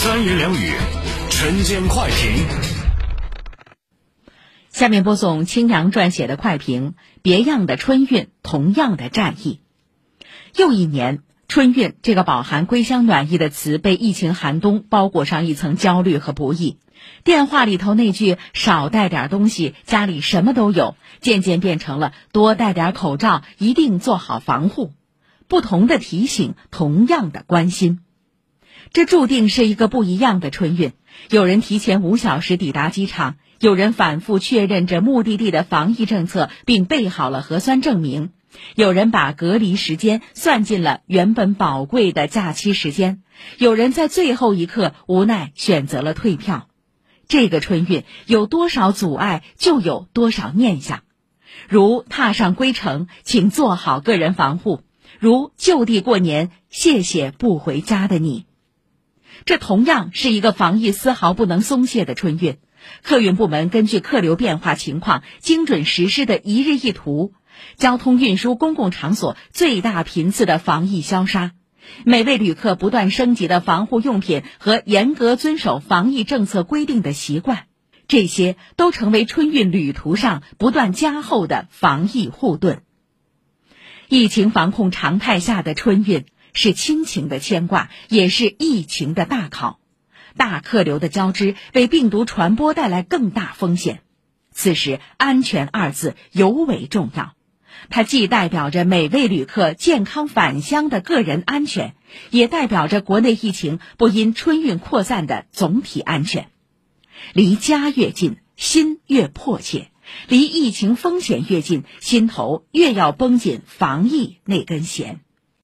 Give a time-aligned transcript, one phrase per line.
[0.00, 0.74] 三言两语，
[1.28, 2.46] 晨间快评。
[4.70, 9.60] 下面播送青阳撰写的快评：别样的春运，同样的战役。
[10.54, 16.78] 又一年，春运这个饱含归乡暖意的词，被疫情寒冬包裹上一层焦虑和不易。
[17.24, 24.92] 电话里头那句“少带点东西，家里什么都有”，渐渐变成了“多带点口罩，一定做好防护”。
[25.48, 27.98] 不同的提醒，同样的关心。
[28.92, 30.92] 这注定是一个不一样的春运。
[31.30, 38.28] 有人提前五小时抵达机场，有人反复确认着目的地的防疫政策，并备好了核酸证明；
[38.74, 43.16] 有人把隔离时间算进了原本宝贵的假期时间；
[43.58, 46.68] 有人在最后一刻无奈选择了退票。
[47.26, 51.02] 这个春运有多少阻碍，就有多少念想。
[51.68, 54.80] 如踏上归程，请做好个人防护；
[55.18, 58.47] 如就地过年，谢谢不回家的你。
[59.44, 62.58] 这同样是一个防疫丝毫不能松懈的春运。
[63.02, 67.32] 客运部门根据客流变化情况，精准实施的一日一图，
[67.76, 71.52] 交通运输公共场所最大频次的防疫消杀。
[72.04, 77.64] 每位旅客不断升级的防护用品和严格遵守防疫政策规定的习惯，
[78.06, 82.82] 这些都成为春运旅途上不断加厚的防疫护盾。
[84.08, 89.78] 疫情防控常态下的春运是亲情的牵挂，也是疫情的大考。
[90.36, 94.02] 大客流的交织为病毒传播带来更大风险，
[94.52, 97.34] 此时“安全”二字尤为重要。
[97.90, 101.94] 它既代表着每位旅客健康返乡的个人安全，
[102.30, 106.50] 也代表着国内疫情不因春运扩散的总体安全。
[107.32, 109.90] 离家越近，心越迫切；
[110.28, 115.20] 离疫情风险越近，心头越要绷紧防疫那根弦。